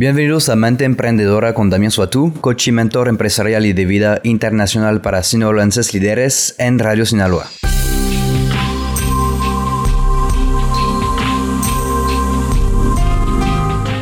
Bienvenidos 0.00 0.48
a 0.48 0.56
Mente 0.56 0.86
Emprendedora 0.86 1.52
con 1.52 1.68
Damián 1.68 1.90
Suatú, 1.90 2.32
coach 2.40 2.68
y 2.68 2.72
mentor 2.72 3.06
empresarial 3.06 3.66
y 3.66 3.74
de 3.74 3.84
vida 3.84 4.20
internacional 4.24 5.02
para 5.02 5.22
sinaloenses 5.22 5.92
líderes 5.92 6.54
en 6.56 6.78
Radio 6.78 7.04
Sinaloa. 7.04 7.44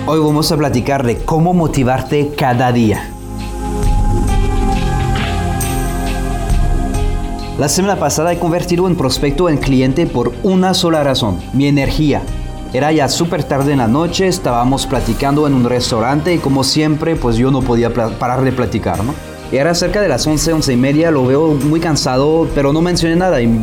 Hoy 0.06 0.20
vamos 0.20 0.52
a 0.52 0.56
platicar 0.56 1.04
de 1.04 1.16
cómo 1.16 1.52
motivarte 1.52 2.30
cada 2.38 2.70
día. 2.70 3.10
La 7.58 7.68
semana 7.68 7.98
pasada 7.98 8.32
he 8.32 8.38
convertido 8.38 8.86
en 8.86 8.94
prospecto 8.94 9.48
en 9.48 9.56
cliente 9.56 10.06
por 10.06 10.32
una 10.44 10.74
sola 10.74 11.02
razón, 11.02 11.40
mi 11.54 11.66
energía. 11.66 12.22
Era 12.72 12.92
ya 12.92 13.08
súper 13.08 13.44
tarde 13.44 13.72
en 13.72 13.78
la 13.78 13.88
noche, 13.88 14.26
estábamos 14.26 14.86
platicando 14.86 15.46
en 15.46 15.54
un 15.54 15.64
restaurante 15.64 16.34
y 16.34 16.38
como 16.38 16.62
siempre, 16.64 17.16
pues 17.16 17.36
yo 17.36 17.50
no 17.50 17.62
podía 17.62 17.92
parar 17.94 18.42
de 18.42 18.52
platicar, 18.52 19.02
¿no? 19.02 19.14
Era 19.50 19.74
cerca 19.74 20.02
de 20.02 20.08
las 20.08 20.26
11, 20.26 20.52
11 20.52 20.72
y 20.74 20.76
media, 20.76 21.10
lo 21.10 21.24
veo 21.24 21.54
muy 21.54 21.80
cansado, 21.80 22.46
pero 22.54 22.74
no 22.74 22.82
mencioné 22.82 23.16
nada 23.16 23.40
y 23.40 23.62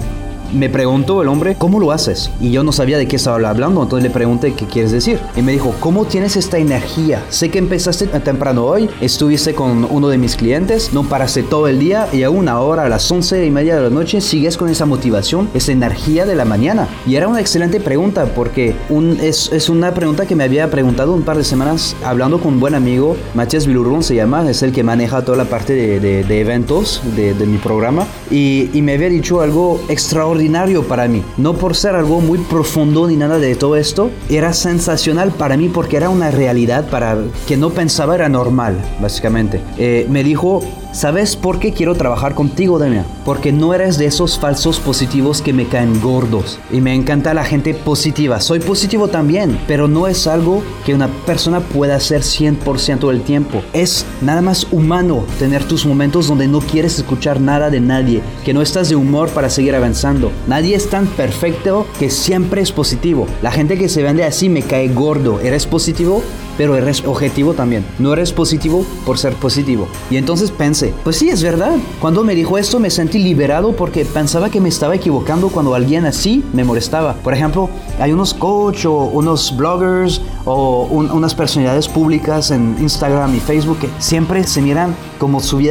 me 0.53 0.69
preguntó 0.69 1.21
el 1.21 1.27
hombre, 1.27 1.55
¿cómo 1.57 1.79
lo 1.79 1.91
haces? 1.91 2.31
Y 2.39 2.51
yo 2.51 2.63
no 2.63 2.71
sabía 2.71 2.97
de 2.97 3.07
qué 3.07 3.15
estaba 3.15 3.35
hablando, 3.35 3.83
entonces 3.83 4.03
le 4.03 4.09
pregunté, 4.09 4.53
¿qué 4.53 4.65
quieres 4.65 4.91
decir? 4.91 5.19
Y 5.35 5.41
me 5.41 5.51
dijo, 5.51 5.73
¿cómo 5.79 6.05
tienes 6.05 6.35
esta 6.35 6.57
energía? 6.57 7.23
Sé 7.29 7.49
que 7.49 7.59
empezaste 7.59 8.07
temprano 8.07 8.65
hoy, 8.65 8.89
estuviste 9.01 9.53
con 9.53 9.87
uno 9.89 10.09
de 10.09 10.17
mis 10.17 10.35
clientes, 10.35 10.93
no 10.93 11.03
paraste 11.03 11.43
todo 11.43 11.67
el 11.67 11.79
día 11.79 12.07
y 12.13 12.23
a 12.23 12.29
una 12.29 12.59
hora, 12.59 12.83
a 12.83 12.89
las 12.89 13.09
once 13.11 13.45
y 13.45 13.51
media 13.51 13.75
de 13.75 13.81
la 13.81 13.89
noche, 13.89 14.21
sigues 14.21 14.57
con 14.57 14.69
esa 14.69 14.85
motivación, 14.85 15.49
esa 15.53 15.71
energía 15.71 16.25
de 16.25 16.35
la 16.35 16.45
mañana. 16.45 16.87
Y 17.05 17.15
era 17.15 17.27
una 17.27 17.39
excelente 17.39 17.79
pregunta 17.79 18.25
porque 18.35 18.75
es, 19.21 19.51
es 19.51 19.69
una 19.69 19.93
pregunta 19.93 20.25
que 20.25 20.35
me 20.35 20.43
había 20.43 20.69
preguntado 20.69 21.13
un 21.13 21.23
par 21.23 21.37
de 21.37 21.43
semanas 21.43 21.95
hablando 22.03 22.39
con 22.39 22.55
un 22.55 22.59
buen 22.59 22.75
amigo, 22.75 23.17
Matías 23.33 23.67
Vilurrón 23.67 24.03
se 24.03 24.15
llama, 24.15 24.49
es 24.49 24.63
el 24.63 24.71
que 24.71 24.83
maneja 24.83 25.23
toda 25.23 25.37
la 25.37 25.45
parte 25.45 25.73
de, 25.73 26.39
eventos 26.39 27.01
de, 27.15 27.33
de, 27.33 27.45
mi 27.45 27.57
programa 27.57 28.05
y, 28.29 28.69
y 28.73 28.81
me 28.81 28.93
había 28.93 29.09
dicho 29.09 29.41
algo 29.41 29.81
extraordinario 29.87 30.34
para 30.87 31.07
mí. 31.07 31.23
No 31.37 31.53
por 31.53 31.75
ser 31.75 31.95
algo 31.95 32.21
muy 32.21 32.39
profundo 32.39 33.07
ni 33.07 33.15
nada 33.15 33.37
de 33.37 33.55
todo 33.55 33.75
esto, 33.75 34.09
era 34.29 34.53
sensacional 34.53 35.31
para 35.31 35.57
mí 35.57 35.69
porque 35.69 35.97
era 35.97 36.09
una 36.09 36.31
realidad 36.31 36.89
para 36.89 37.17
que 37.47 37.57
no 37.57 37.69
pensaba 37.69 38.15
era 38.15 38.29
normal, 38.29 38.75
básicamente. 39.01 39.61
Eh, 39.77 40.05
me 40.09 40.23
dijo, 40.23 40.61
¿Sabes 40.95 41.35
por 41.35 41.59
qué 41.59 41.73
quiero 41.73 41.93
trabajar 41.95 42.35
contigo, 42.35 42.79
Damián? 42.79 43.05
Porque 43.25 43.51
no 43.51 43.73
eres 43.73 43.97
de 43.97 44.05
esos 44.05 44.39
falsos 44.39 44.79
positivos 44.79 45.41
que 45.41 45.51
me 45.51 45.67
caen 45.67 45.99
gordos. 45.99 46.57
Y 46.71 46.79
me 46.79 46.93
encanta 46.93 47.33
la 47.33 47.43
gente 47.43 47.73
positiva. 47.73 48.39
Soy 48.39 48.61
positivo 48.61 49.09
también, 49.09 49.59
pero 49.67 49.89
no 49.89 50.07
es 50.07 50.25
algo 50.25 50.63
que 50.85 50.93
una 50.93 51.09
persona 51.25 51.59
pueda 51.59 51.97
hacer 51.97 52.21
100% 52.21 53.09
del 53.09 53.23
tiempo. 53.23 53.61
Es 53.73 54.05
nada 54.21 54.41
más 54.41 54.67
humano 54.71 55.25
tener 55.37 55.65
tus 55.65 55.85
momentos 55.85 56.29
donde 56.29 56.47
no 56.47 56.61
quieres 56.61 56.97
escuchar 56.97 57.41
nada 57.41 57.69
de 57.69 57.81
nadie, 57.81 58.21
que 58.45 58.53
no 58.53 58.61
estás 58.61 58.87
de 58.87 58.95
humor 58.95 59.27
para 59.31 59.49
seguir 59.49 59.75
avanzando. 59.75 60.31
Nadie 60.47 60.75
es 60.75 60.89
tan 60.89 61.07
perfecto 61.07 61.87
que 61.99 62.09
siempre 62.09 62.61
es 62.61 62.71
positivo. 62.71 63.27
La 63.41 63.51
gente 63.51 63.77
que 63.77 63.89
se 63.89 64.01
vende 64.01 64.23
así 64.23 64.47
me 64.47 64.61
cae 64.61 64.87
gordo. 64.87 65.41
¿Eres 65.41 65.65
positivo? 65.65 66.23
Pero 66.57 66.75
eres 66.75 67.03
objetivo 67.05 67.53
también. 67.53 67.85
No 67.99 68.13
eres 68.13 68.31
positivo 68.31 68.85
por 69.05 69.17
ser 69.17 69.33
positivo. 69.33 69.87
Y 70.09 70.17
entonces 70.17 70.51
pensé, 70.51 70.93
pues 71.03 71.17
sí, 71.17 71.29
es 71.29 71.43
verdad. 71.43 71.75
Cuando 71.99 72.23
me 72.23 72.35
dijo 72.35 72.57
esto 72.57 72.79
me 72.79 72.89
sentí 72.89 73.19
liberado 73.19 73.75
porque 73.75 74.05
pensaba 74.05 74.49
que 74.49 74.61
me 74.61 74.69
estaba 74.69 74.95
equivocando 74.95 75.49
cuando 75.49 75.75
alguien 75.75 76.05
así 76.05 76.43
me 76.53 76.63
molestaba. 76.63 77.13
Por 77.15 77.33
ejemplo, 77.33 77.69
hay 77.99 78.11
unos 78.11 78.33
coach 78.33 78.85
o 78.85 79.05
unos 79.05 79.55
bloggers 79.55 80.21
o 80.45 80.83
unas 80.91 81.33
personalidades 81.33 81.87
públicas 81.87 82.51
en 82.51 82.75
Instagram 82.79 83.35
y 83.35 83.39
Facebook 83.39 83.79
que 83.79 83.89
siempre 83.99 84.43
se 84.43 84.61
miran 84.61 84.95
como 85.17 85.39
si 85.39 85.69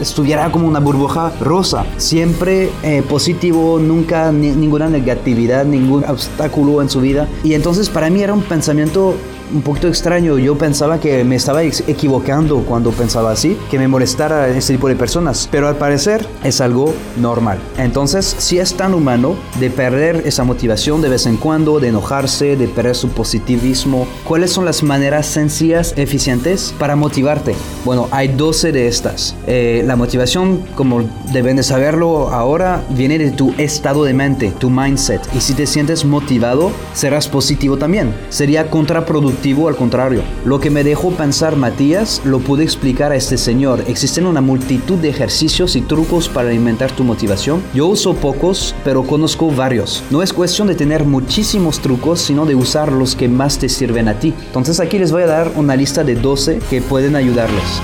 estuviera 0.00 0.50
como 0.50 0.66
una 0.66 0.80
burbuja 0.80 1.32
rosa. 1.40 1.84
Siempre 1.96 2.70
eh, 2.82 3.02
positivo, 3.08 3.78
nunca 3.78 4.32
ninguna 4.32 4.88
negatividad, 4.88 5.64
ningún 5.64 6.04
obstáculo 6.04 6.82
en 6.82 6.88
su 6.88 7.00
vida. 7.00 7.28
Y 7.44 7.54
entonces 7.54 7.88
para 7.88 8.10
mí 8.10 8.22
era 8.22 8.32
un 8.32 8.42
pensamiento 8.42 9.14
un 9.52 9.62
poquito 9.62 9.88
extraño. 9.88 10.09
Yo 10.18 10.58
pensaba 10.58 10.98
que 10.98 11.22
me 11.22 11.36
estaba 11.36 11.62
equivocando 11.62 12.64
cuando 12.64 12.90
pensaba 12.90 13.30
así, 13.30 13.56
que 13.70 13.78
me 13.78 13.86
molestara 13.86 14.48
ese 14.48 14.72
tipo 14.72 14.88
de 14.88 14.96
personas. 14.96 15.48
Pero 15.52 15.68
al 15.68 15.76
parecer 15.76 16.26
es 16.42 16.60
algo 16.60 16.92
normal. 17.16 17.60
Entonces, 17.78 18.34
si 18.38 18.58
es 18.58 18.74
tan 18.74 18.92
humano 18.92 19.36
de 19.60 19.70
perder 19.70 20.22
esa 20.26 20.42
motivación 20.42 21.00
de 21.00 21.10
vez 21.10 21.26
en 21.26 21.36
cuando, 21.36 21.78
de 21.78 21.88
enojarse, 21.88 22.56
de 22.56 22.66
perder 22.66 22.96
su 22.96 23.10
positivismo, 23.10 24.08
¿cuáles 24.24 24.50
son 24.50 24.64
las 24.64 24.82
maneras 24.82 25.26
sencillas, 25.26 25.94
eficientes 25.96 26.74
para 26.76 26.96
motivarte? 26.96 27.54
Bueno, 27.84 28.08
hay 28.10 28.28
12 28.28 28.72
de 28.72 28.88
estas. 28.88 29.36
Eh, 29.46 29.84
la 29.86 29.94
motivación, 29.94 30.64
como 30.74 31.04
deben 31.32 31.54
de 31.54 31.62
saberlo 31.62 32.30
ahora, 32.30 32.82
viene 32.90 33.16
de 33.16 33.30
tu 33.30 33.54
estado 33.58 34.02
de 34.02 34.12
mente, 34.12 34.52
tu 34.58 34.70
mindset. 34.70 35.22
Y 35.36 35.40
si 35.40 35.54
te 35.54 35.68
sientes 35.68 36.04
motivado, 36.04 36.72
serás 36.94 37.28
positivo 37.28 37.76
también. 37.76 38.12
Sería 38.28 38.68
contraproductivo 38.70 39.68
al 39.68 39.76
contrario. 39.76 39.99
Lo 40.46 40.60
que 40.60 40.70
me 40.70 40.82
dejó 40.82 41.10
pensar 41.10 41.56
Matías 41.56 42.22
lo 42.24 42.38
pude 42.38 42.64
explicar 42.64 43.12
a 43.12 43.16
este 43.16 43.36
señor. 43.36 43.84
Existen 43.86 44.24
una 44.24 44.40
multitud 44.40 44.96
de 44.98 45.10
ejercicios 45.10 45.76
y 45.76 45.82
trucos 45.82 46.28
para 46.28 46.48
alimentar 46.48 46.90
tu 46.92 47.04
motivación. 47.04 47.62
Yo 47.74 47.86
uso 47.86 48.14
pocos, 48.14 48.74
pero 48.82 49.02
conozco 49.02 49.50
varios. 49.50 50.02
No 50.10 50.22
es 50.22 50.32
cuestión 50.32 50.68
de 50.68 50.74
tener 50.74 51.04
muchísimos 51.04 51.80
trucos, 51.80 52.20
sino 52.20 52.46
de 52.46 52.54
usar 52.54 52.92
los 52.92 53.14
que 53.14 53.28
más 53.28 53.58
te 53.58 53.68
sirven 53.68 54.08
a 54.08 54.18
ti. 54.18 54.32
Entonces 54.46 54.80
aquí 54.80 54.98
les 54.98 55.12
voy 55.12 55.22
a 55.22 55.26
dar 55.26 55.52
una 55.56 55.76
lista 55.76 56.02
de 56.02 56.14
12 56.14 56.60
que 56.70 56.80
pueden 56.80 57.14
ayudarles. 57.14 57.82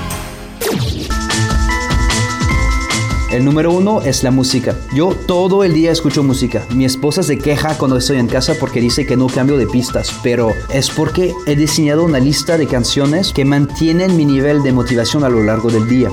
El 3.29 3.43
número 3.43 3.73
uno 3.73 4.01
es 4.01 4.23
la 4.23 4.31
música. 4.31 4.73
Yo 4.93 5.09
todo 5.27 5.65
el 5.65 5.73
día 5.73 5.91
escucho 5.91 6.23
música. 6.23 6.65
Mi 6.73 6.85
esposa 6.85 7.23
se 7.23 7.37
queja 7.37 7.77
cuando 7.77 7.97
estoy 7.97 8.19
en 8.19 8.27
casa 8.27 8.53
porque 8.57 8.79
dice 8.79 9.05
que 9.05 9.17
no 9.17 9.27
cambio 9.27 9.57
de 9.57 9.67
pistas, 9.67 10.17
pero 10.23 10.53
es 10.73 10.89
porque 10.89 11.33
he 11.45 11.57
diseñado 11.57 12.05
una 12.05 12.19
lista 12.19 12.57
de 12.57 12.67
canciones 12.67 13.33
que 13.33 13.43
mantienen 13.43 14.15
mi 14.15 14.23
nivel 14.23 14.63
de 14.63 14.71
motivación 14.71 15.25
a 15.25 15.29
lo 15.29 15.43
largo 15.43 15.69
del 15.69 15.89
día. 15.89 16.09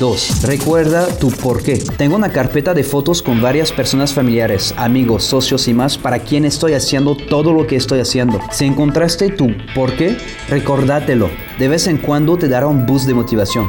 2. 0.00 0.42
Recuerda 0.42 1.06
tu 1.18 1.30
por 1.30 1.62
qué. 1.62 1.76
Tengo 1.96 2.16
una 2.16 2.32
carpeta 2.32 2.74
de 2.74 2.82
fotos 2.82 3.22
con 3.22 3.40
varias 3.40 3.70
personas 3.70 4.12
familiares, 4.12 4.74
amigos, 4.76 5.22
socios 5.22 5.68
y 5.68 5.74
más 5.74 5.96
para 5.96 6.18
quien 6.18 6.44
estoy 6.44 6.72
haciendo 6.72 7.14
todo 7.14 7.52
lo 7.52 7.66
que 7.68 7.76
estoy 7.76 8.00
haciendo. 8.00 8.40
Si 8.50 8.64
encontraste 8.64 9.28
tu 9.28 9.48
por 9.74 9.94
qué, 9.94 10.16
recordátelo. 10.48 11.30
De 11.58 11.68
vez 11.68 11.86
en 11.86 11.98
cuando 11.98 12.36
te 12.36 12.48
dará 12.48 12.66
un 12.66 12.86
boost 12.86 13.06
de 13.06 13.14
motivación. 13.14 13.68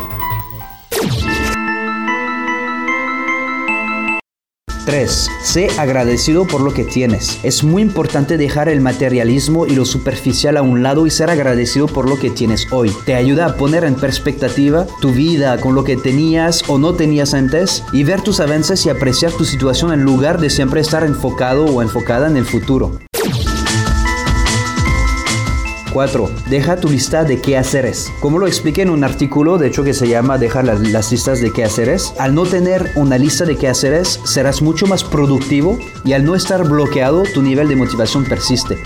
3. 4.86 5.30
Sé 5.44 5.68
agradecido 5.78 6.46
por 6.46 6.62
lo 6.62 6.74
que 6.74 6.84
tienes. 6.84 7.40
Es 7.44 7.64
muy 7.64 7.82
importante 7.82 8.38
dejar 8.38 8.70
el 8.70 8.82
materialismo 8.82 9.66
y 9.66 9.76
lo 9.76 9.86
superficial 9.86 10.58
a 10.58 10.62
un 10.62 10.84
lado 10.84 11.06
y 11.06 11.10
ser 11.10 11.30
agradecido 11.30 11.88
por 11.88 12.10
lo 12.10 12.20
que 12.20 12.30
tienes 12.30 12.68
hoy. 12.72 12.92
Te 13.06 13.16
ayuda 13.16 13.46
a 13.46 13.56
poner 13.56 13.84
en 13.84 13.96
perspectiva 13.96 14.88
tu 15.00 15.12
vida 15.12 15.60
con 15.60 15.76
lo 15.76 15.84
que 15.84 15.98
tenías 15.98 16.64
o 16.70 16.78
no 16.78 16.94
tenías 16.94 17.34
antes 17.34 17.84
y 17.94 18.04
ver 18.04 18.22
tus 18.22 18.40
avances 18.40 18.86
y 18.86 18.90
apreciar 18.90 19.32
tu 19.32 19.46
situación 19.46 19.94
en 19.94 20.04
lugar 20.04 20.40
de 20.40 20.50
siempre 20.50 20.82
estar 20.82 21.04
enfocado 21.04 21.66
o 21.66 21.82
enfocada 21.82 22.28
en 22.28 22.38
el 22.38 22.46
futuro. 22.46 23.00
4. 25.92 26.30
Deja 26.50 26.78
tu 26.78 26.90
lista 26.90 27.24
de 27.24 27.42
qué 27.42 27.58
haceres. 27.58 28.12
Como 28.20 28.40
lo 28.40 28.48
expliqué 28.48 28.82
en 28.82 28.90
un 28.90 29.04
artículo, 29.04 29.58
de 29.58 29.68
hecho 29.68 29.84
que 29.84 29.94
se 29.94 30.08
llama 30.08 30.38
Deja 30.38 30.64
las, 30.64 30.80
las 30.80 31.12
listas 31.12 31.42
de 31.42 31.52
qué 31.52 31.64
haceres, 31.64 32.14
al 32.18 32.34
no 32.34 32.44
tener 32.46 32.92
una 32.96 33.18
lista 33.18 33.46
de 33.46 33.58
qué 33.58 33.68
haceres, 33.68 34.20
serás 34.24 34.62
mucho 34.62 34.88
más 34.88 35.04
productivo 35.04 35.78
y 36.04 36.14
al 36.14 36.26
no 36.26 36.36
estar 36.36 36.68
bloqueado, 36.68 37.24
tu 37.34 37.42
nivel 37.42 37.68
de 37.68 37.76
motivación 37.76 38.26
persiste. 38.26 38.82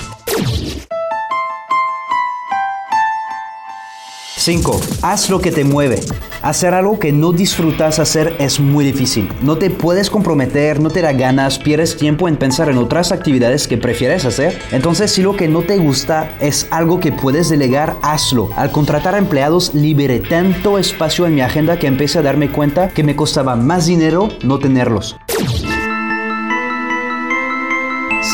5. 4.46 4.80
Haz 5.02 5.32
lo 5.32 5.40
que 5.40 5.52
te 5.52 5.64
mueve. 5.64 6.02
Hacer 6.44 6.76
algo 6.76 7.00
que 7.00 7.12
no 7.12 7.32
disfrutas 7.32 7.98
hacer 7.98 8.36
es 8.38 8.60
muy 8.60 8.86
difícil. 8.86 9.28
No 9.42 9.58
te 9.58 9.72
puedes 9.72 10.12
comprometer, 10.12 10.80
no 10.80 10.92
te 10.92 11.02
da 11.02 11.14
ganas, 11.14 11.58
pierdes 11.58 11.98
tiempo 11.98 12.28
en 12.28 12.38
pensar 12.38 12.70
en 12.70 12.78
otras 12.78 13.12
actividades 13.12 13.68
que 13.68 13.78
prefieres 13.78 14.24
hacer. 14.24 14.62
Entonces, 14.72 15.12
si 15.12 15.24
lo 15.24 15.36
que 15.36 15.48
no 15.48 15.64
te 15.64 15.78
gusta 15.78 16.30
es 16.40 16.68
algo 16.70 17.00
que 17.00 17.12
puedes 17.12 17.50
delegar, 17.50 17.96
hazlo. 18.04 18.52
Al 18.56 18.72
contratar 18.72 19.16
empleados, 19.16 19.74
liberé 19.74 20.20
tanto 20.20 20.78
espacio 20.78 21.26
en 21.26 21.34
mi 21.34 21.42
agenda 21.42 21.80
que 21.80 21.88
empecé 21.88 22.20
a 22.20 22.22
darme 22.22 22.52
cuenta 22.52 22.90
que 22.90 23.02
me 23.02 23.16
costaba 23.16 23.56
más 23.56 23.88
dinero 23.88 24.30
no 24.44 24.60
tenerlos. 24.60 25.18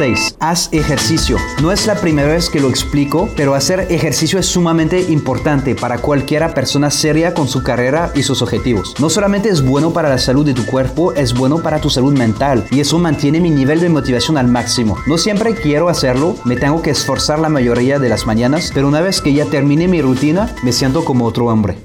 6. 0.01 0.37
Haz 0.39 0.69
ejercicio. 0.71 1.37
No 1.61 1.71
es 1.71 1.85
la 1.85 1.93
primera 1.93 2.29
vez 2.29 2.49
que 2.49 2.59
lo 2.59 2.69
explico, 2.69 3.29
pero 3.37 3.53
hacer 3.53 3.81
ejercicio 3.91 4.39
es 4.39 4.47
sumamente 4.47 4.99
importante 5.11 5.75
para 5.75 5.99
cualquiera 5.99 6.55
persona 6.55 6.89
seria 6.89 7.35
con 7.35 7.47
su 7.47 7.61
carrera 7.61 8.11
y 8.15 8.23
sus 8.23 8.41
objetivos. 8.41 8.95
No 8.97 9.11
solamente 9.11 9.49
es 9.49 9.63
bueno 9.63 9.93
para 9.93 10.09
la 10.09 10.17
salud 10.17 10.43
de 10.43 10.55
tu 10.55 10.65
cuerpo, 10.65 11.13
es 11.13 11.35
bueno 11.35 11.59
para 11.61 11.79
tu 11.79 11.91
salud 11.91 12.17
mental 12.17 12.65
y 12.71 12.79
eso 12.79 12.97
mantiene 12.97 13.41
mi 13.41 13.51
nivel 13.51 13.79
de 13.79 13.89
motivación 13.89 14.39
al 14.39 14.47
máximo. 14.47 14.97
No 15.05 15.19
siempre 15.19 15.53
quiero 15.53 15.87
hacerlo, 15.87 16.35
me 16.45 16.55
tengo 16.55 16.81
que 16.81 16.89
esforzar 16.89 17.37
la 17.37 17.49
mayoría 17.49 17.99
de 17.99 18.09
las 18.09 18.25
mañanas, 18.25 18.71
pero 18.73 18.87
una 18.87 19.01
vez 19.01 19.21
que 19.21 19.35
ya 19.35 19.45
termine 19.45 19.87
mi 19.87 20.01
rutina, 20.01 20.55
me 20.63 20.71
siento 20.71 21.05
como 21.05 21.25
otro 21.25 21.45
hombre. 21.45 21.77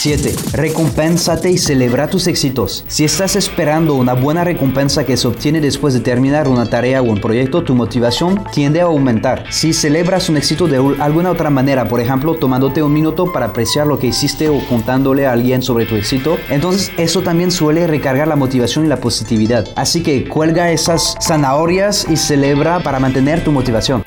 7. 0.00 0.34
Recompénsate 0.54 1.50
y 1.50 1.58
celebra 1.58 2.08
tus 2.08 2.26
éxitos. 2.26 2.86
Si 2.88 3.04
estás 3.04 3.36
esperando 3.36 3.96
una 3.96 4.14
buena 4.14 4.44
recompensa 4.44 5.04
que 5.04 5.18
se 5.18 5.28
obtiene 5.28 5.60
después 5.60 5.92
de 5.92 6.00
terminar 6.00 6.48
una 6.48 6.64
tarea 6.64 7.02
o 7.02 7.04
un 7.04 7.20
proyecto, 7.20 7.64
tu 7.64 7.74
motivación 7.74 8.42
tiende 8.50 8.80
a 8.80 8.84
aumentar. 8.84 9.44
Si 9.50 9.74
celebras 9.74 10.30
un 10.30 10.38
éxito 10.38 10.66
de 10.68 10.78
alguna 11.00 11.30
otra 11.30 11.50
manera, 11.50 11.86
por 11.86 12.00
ejemplo, 12.00 12.34
tomándote 12.34 12.82
un 12.82 12.94
minuto 12.94 13.30
para 13.30 13.46
apreciar 13.46 13.86
lo 13.86 13.98
que 13.98 14.06
hiciste 14.06 14.48
o 14.48 14.66
contándole 14.70 15.26
a 15.26 15.32
alguien 15.32 15.60
sobre 15.60 15.84
tu 15.84 15.96
éxito, 15.96 16.38
entonces 16.48 16.90
eso 16.96 17.20
también 17.20 17.50
suele 17.50 17.86
recargar 17.86 18.26
la 18.26 18.36
motivación 18.36 18.86
y 18.86 18.88
la 18.88 19.02
positividad. 19.02 19.68
Así 19.76 20.02
que 20.02 20.26
cuelga 20.26 20.70
esas 20.72 21.14
zanahorias 21.20 22.06
y 22.08 22.16
celebra 22.16 22.80
para 22.80 23.00
mantener 23.00 23.44
tu 23.44 23.52
motivación. 23.52 24.02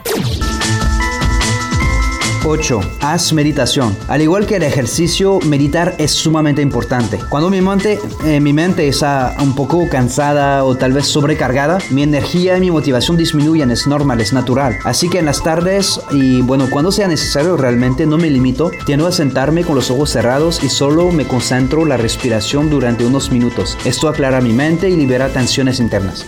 8. 2.45 2.79
Haz 3.01 3.33
meditación. 3.33 3.95
Al 4.07 4.21
igual 4.21 4.45
que 4.45 4.57
el 4.57 4.63
ejercicio, 4.63 5.39
meditar 5.45 5.95
es 5.97 6.11
sumamente 6.11 6.61
importante. 6.61 7.19
Cuando 7.29 7.49
mi 7.49 7.61
mente, 7.61 7.99
eh, 8.25 8.39
mi 8.39 8.53
mente 8.53 8.87
está 8.87 9.35
un 9.41 9.55
poco 9.55 9.87
cansada 9.89 10.63
o 10.63 10.75
tal 10.75 10.93
vez 10.93 11.07
sobrecargada, 11.07 11.77
mi 11.89 12.03
energía 12.03 12.57
y 12.57 12.61
mi 12.61 12.71
motivación 12.71 13.17
disminuyen, 13.17 13.71
es 13.71 13.87
normal, 13.87 14.21
es 14.21 14.33
natural. 14.33 14.77
Así 14.83 15.09
que 15.09 15.19
en 15.19 15.25
las 15.25 15.41
tardes 15.43 16.01
y 16.11 16.41
bueno, 16.41 16.67
cuando 16.69 16.91
sea 16.91 17.07
necesario 17.07 17.57
realmente 17.57 18.05
no 18.05 18.17
me 18.17 18.29
limito, 18.29 18.71
tiendo 18.85 19.07
a 19.07 19.11
sentarme 19.11 19.63
con 19.63 19.75
los 19.75 19.89
ojos 19.91 20.09
cerrados 20.09 20.63
y 20.63 20.69
solo 20.69 21.11
me 21.11 21.25
concentro 21.25 21.85
la 21.85 21.97
respiración 21.97 22.69
durante 22.69 23.05
unos 23.05 23.31
minutos. 23.31 23.77
Esto 23.85 24.09
aclara 24.09 24.41
mi 24.41 24.53
mente 24.53 24.89
y 24.89 24.95
libera 24.95 25.29
tensiones 25.29 25.79
internas. 25.79 26.25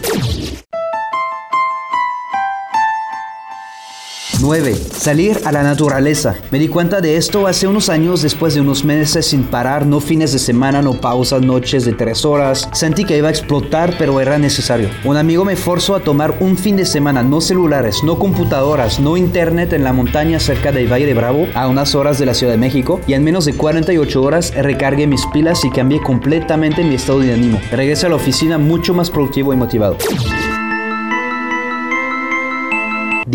9. 4.45 4.75
Salir 4.75 5.39
a 5.43 5.51
la 5.51 5.63
naturaleza. 5.63 6.35
Me 6.51 6.59
di 6.59 6.67
cuenta 6.67 7.01
de 7.01 7.17
esto 7.17 7.47
hace 7.47 7.65
unos 7.65 7.89
años 7.89 8.21
después 8.21 8.53
de 8.53 8.61
unos 8.61 8.85
meses 8.85 9.25
sin 9.25 9.41
parar, 9.41 9.87
no 9.87 9.99
fines 9.99 10.33
de 10.33 10.37
semana, 10.37 10.83
no 10.83 11.01
pausas, 11.01 11.41
noches 11.41 11.83
de 11.83 11.93
3 11.93 12.25
horas. 12.25 12.69
Sentí 12.71 13.05
que 13.05 13.17
iba 13.17 13.29
a 13.29 13.31
explotar, 13.31 13.95
pero 13.97 14.21
era 14.21 14.37
necesario. 14.37 14.91
Un 15.03 15.17
amigo 15.17 15.45
me 15.45 15.55
forzó 15.55 15.95
a 15.95 16.01
tomar 16.01 16.37
un 16.41 16.57
fin 16.57 16.75
de 16.75 16.85
semana, 16.85 17.23
no 17.23 17.41
celulares, 17.41 18.03
no 18.03 18.19
computadoras, 18.19 18.99
no 18.99 19.17
internet 19.17 19.73
en 19.73 19.83
la 19.83 19.93
montaña 19.93 20.39
cerca 20.39 20.71
del 20.71 20.91
Valle 20.93 21.07
de 21.07 21.15
Bravo, 21.15 21.47
a 21.55 21.67
unas 21.67 21.95
horas 21.95 22.19
de 22.19 22.27
la 22.27 22.35
Ciudad 22.35 22.53
de 22.53 22.59
México, 22.59 23.01
y 23.07 23.13
en 23.13 23.23
menos 23.23 23.45
de 23.45 23.55
48 23.55 24.21
horas 24.21 24.53
recargué 24.55 25.07
mis 25.07 25.25
pilas 25.33 25.65
y 25.65 25.71
cambié 25.71 25.99
completamente 26.03 26.83
mi 26.83 26.93
estado 26.93 27.17
de 27.21 27.33
ánimo. 27.33 27.59
Regresé 27.71 28.05
a 28.05 28.09
la 28.09 28.17
oficina 28.17 28.59
mucho 28.59 28.93
más 28.93 29.09
productivo 29.09 29.53
y 29.53 29.57
motivado. 29.57 29.97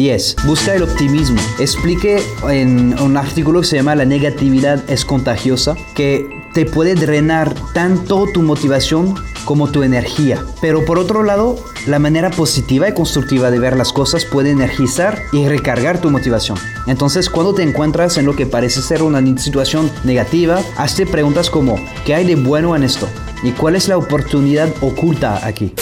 10. 0.01 0.37
Busca 0.47 0.75
el 0.75 0.83
optimismo. 0.83 1.39
Explique 1.59 2.23
en 2.49 2.99
un 3.03 3.19
artículo 3.19 3.61
que 3.61 3.67
se 3.67 3.77
llama 3.77 3.95
La 3.95 4.07
negatividad 4.07 4.83
es 4.89 5.05
contagiosa, 5.05 5.77
que 5.95 6.27
te 6.55 6.65
puede 6.65 6.95
drenar 6.95 7.55
tanto 7.75 8.25
tu 8.33 8.41
motivación 8.41 9.15
como 9.45 9.71
tu 9.71 9.83
energía. 9.83 10.43
Pero 10.63 10.87
por 10.87 10.99
otro 10.99 11.23
lado, 11.23 11.59
la 11.87 11.99
manera 11.99 12.31
positiva 12.31 12.89
y 12.89 12.95
constructiva 12.95 13.51
de 13.51 13.59
ver 13.59 13.77
las 13.77 13.93
cosas 13.93 14.25
puede 14.25 14.51
energizar 14.51 15.21
y 15.33 15.47
recargar 15.47 16.01
tu 16.01 16.11
motivación. 16.11 16.57
Entonces, 16.87 17.29
cuando 17.29 17.53
te 17.53 17.63
encuentras 17.63 18.17
en 18.17 18.25
lo 18.25 18.35
que 18.35 18.47
parece 18.47 18.81
ser 18.81 19.03
una 19.03 19.21
situación 19.39 19.91
negativa, 20.05 20.61
hazte 20.79 21.05
preguntas 21.05 21.51
como, 21.51 21.77
¿qué 22.07 22.15
hay 22.15 22.25
de 22.27 22.37
bueno 22.37 22.75
en 22.75 22.85
esto? 22.85 23.07
¿Y 23.43 23.53
cuál 23.53 23.77
es 23.77 23.87
la 23.87 23.99
oportunidad 23.99 24.71
oculta 24.81 25.47
aquí? 25.47 25.75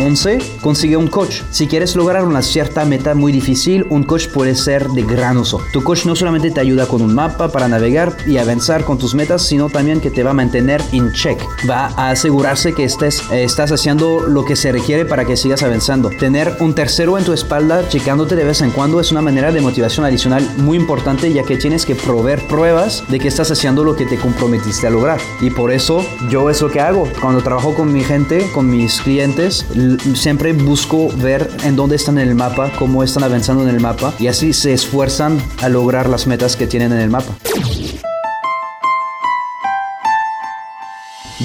11. 0.00 0.38
Consigue 0.60 0.96
un 0.96 1.08
coach. 1.08 1.42
Si 1.50 1.66
quieres 1.66 1.96
lograr 1.96 2.24
una 2.24 2.42
cierta 2.42 2.84
meta 2.84 3.14
muy 3.14 3.32
difícil, 3.32 3.86
un 3.90 4.04
coach 4.04 4.28
puede 4.28 4.54
ser 4.54 4.88
de 4.88 5.02
gran 5.02 5.36
uso. 5.36 5.60
Tu 5.72 5.82
coach 5.82 6.06
no 6.06 6.16
solamente 6.16 6.50
te 6.50 6.60
ayuda 6.60 6.86
con 6.86 7.02
un 7.02 7.14
mapa 7.14 7.48
para 7.48 7.68
navegar 7.68 8.16
y 8.26 8.38
avanzar 8.38 8.84
con 8.84 8.98
tus 8.98 9.14
metas, 9.14 9.42
sino 9.42 9.68
también 9.68 10.00
que 10.00 10.10
te 10.10 10.22
va 10.22 10.30
a 10.30 10.34
mantener 10.34 10.82
en 10.92 11.12
check. 11.12 11.40
Va 11.68 11.86
a 11.96 12.10
asegurarse 12.10 12.72
que 12.72 12.84
estés, 12.84 13.22
eh, 13.30 13.44
estás 13.44 13.72
haciendo 13.72 14.20
lo 14.20 14.44
que 14.44 14.56
se 14.56 14.72
requiere 14.72 15.04
para 15.04 15.24
que 15.24 15.36
sigas 15.36 15.62
avanzando. 15.62 16.10
Tener 16.10 16.56
un 16.60 16.74
tercero 16.74 17.18
en 17.18 17.24
tu 17.24 17.32
espalda 17.32 17.88
checándote 17.88 18.36
de 18.36 18.44
vez 18.44 18.60
en 18.60 18.70
cuando 18.70 19.00
es 19.00 19.12
una 19.12 19.22
manera 19.22 19.52
de 19.52 19.60
motivación 19.60 20.06
adicional 20.06 20.48
muy 20.58 20.76
importante 20.76 21.32
ya 21.32 21.42
que 21.42 21.56
tienes 21.56 21.86
que 21.86 21.94
proveer 21.94 22.46
pruebas 22.46 23.04
de 23.08 23.18
que 23.18 23.28
estás 23.28 23.50
haciendo 23.50 23.84
lo 23.84 23.96
que 23.96 24.06
te 24.06 24.16
comprometiste 24.16 24.86
a 24.86 24.90
lograr. 24.90 25.20
Y 25.40 25.50
por 25.50 25.72
eso 25.72 26.04
yo 26.28 26.50
es 26.50 26.60
lo 26.60 26.70
que 26.70 26.80
hago. 26.80 27.08
Cuando 27.20 27.42
trabajo 27.42 27.74
con 27.74 27.92
mi 27.92 28.02
gente, 28.02 28.50
con 28.52 28.70
mis 28.70 29.00
clientes, 29.00 29.66
siempre 30.14 30.52
busco 30.52 31.08
ver 31.16 31.50
en 31.64 31.76
dónde 31.76 31.96
están 31.96 32.18
en 32.18 32.28
el 32.28 32.34
mapa, 32.34 32.70
cómo 32.78 33.02
están 33.02 33.24
avanzando 33.24 33.62
en 33.62 33.74
el 33.74 33.80
mapa 33.80 34.14
y 34.18 34.26
así 34.26 34.52
se 34.52 34.72
esfuerzan 34.72 35.42
a 35.60 35.68
lograr 35.68 36.08
las 36.08 36.26
metas 36.26 36.56
que 36.56 36.66
tienen 36.66 36.92
en 36.92 36.98
el 37.00 37.10
mapa. 37.10 37.34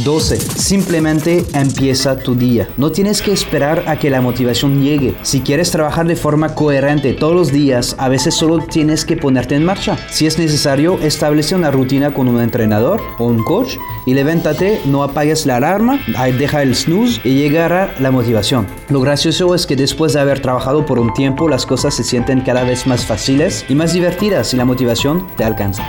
12. 0.03 0.37
Simplemente 0.39 1.45
empieza 1.53 2.17
tu 2.17 2.35
día. 2.35 2.67
No 2.77 2.91
tienes 2.91 3.21
que 3.21 3.31
esperar 3.31 3.83
a 3.87 3.97
que 3.97 4.09
la 4.09 4.21
motivación 4.21 4.83
llegue. 4.83 5.15
Si 5.21 5.41
quieres 5.41 5.71
trabajar 5.71 6.05
de 6.07 6.15
forma 6.15 6.53
coherente 6.53 7.13
todos 7.13 7.33
los 7.33 7.51
días, 7.51 7.95
a 7.97 8.09
veces 8.09 8.35
solo 8.35 8.59
tienes 8.59 9.05
que 9.05 9.17
ponerte 9.17 9.55
en 9.55 9.63
marcha. 9.65 9.97
Si 10.11 10.25
es 10.25 10.37
necesario, 10.37 10.99
establece 10.99 11.55
una 11.55 11.71
rutina 11.71 12.13
con 12.13 12.27
un 12.27 12.41
entrenador 12.41 13.01
o 13.17 13.25
un 13.25 13.43
coach 13.43 13.77
y 14.05 14.13
levántate, 14.13 14.81
no 14.85 15.03
apagues 15.03 15.45
la 15.45 15.57
alarma, 15.57 15.99
deja 16.37 16.61
el 16.61 16.75
snooze 16.75 17.21
y 17.23 17.35
llegará 17.35 17.93
la 17.99 18.11
motivación. 18.11 18.67
Lo 18.89 19.01
gracioso 19.01 19.55
es 19.55 19.65
que 19.65 19.75
después 19.75 20.13
de 20.13 20.19
haber 20.19 20.41
trabajado 20.41 20.85
por 20.85 20.99
un 20.99 21.13
tiempo, 21.13 21.47
las 21.47 21.65
cosas 21.65 21.93
se 21.95 22.03
sienten 22.03 22.41
cada 22.41 22.63
vez 22.63 22.85
más 22.87 23.05
fáciles 23.05 23.65
y 23.69 23.75
más 23.75 23.93
divertidas 23.93 24.53
y 24.53 24.57
la 24.57 24.65
motivación 24.65 25.27
te 25.37 25.43
alcanza. 25.43 25.83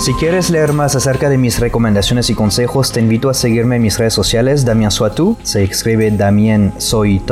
Si 0.00 0.14
quieres 0.14 0.48
leer 0.48 0.72
más 0.72 0.96
acerca 0.96 1.28
de 1.28 1.36
mis 1.36 1.60
recomendaciones 1.60 2.30
y 2.30 2.34
consejos, 2.34 2.90
te 2.90 3.00
invito 3.00 3.28
a 3.28 3.34
seguirme 3.34 3.76
en 3.76 3.82
mis 3.82 3.98
redes 3.98 4.14
sociales, 4.14 4.64
Damien 4.64 4.90
Soitou, 4.90 5.36
se 5.42 5.62
escribe 5.62 6.10
Damien 6.10 6.72
Soy 6.78 7.22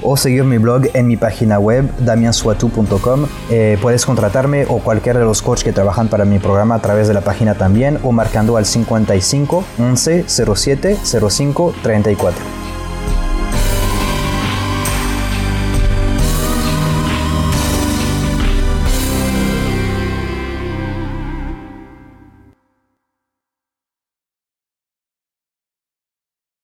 o 0.00 0.16
seguir 0.16 0.44
mi 0.44 0.56
blog 0.56 0.84
en 0.94 1.08
mi 1.08 1.18
página 1.18 1.58
web 1.58 1.94
damiensuatu.com. 1.98 3.26
Eh, 3.50 3.76
puedes 3.82 4.06
contratarme 4.06 4.64
o 4.66 4.78
cualquiera 4.78 5.18
de 5.18 5.26
los 5.26 5.42
coaches 5.42 5.62
que 5.62 5.72
trabajan 5.74 6.08
para 6.08 6.24
mi 6.24 6.38
programa 6.38 6.76
a 6.76 6.80
través 6.80 7.06
de 7.06 7.12
la 7.12 7.20
página 7.20 7.54
también 7.54 7.98
o 8.02 8.12
marcando 8.12 8.56
al 8.56 8.64
55 8.64 9.64
11 9.78 10.24
07 10.26 10.96
05 11.04 11.74
34. 11.82 12.55